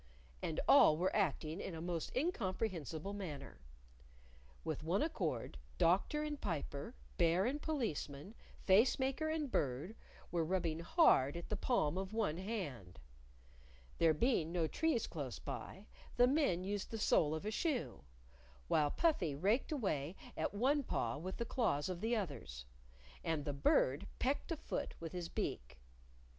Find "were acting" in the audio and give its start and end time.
0.97-1.61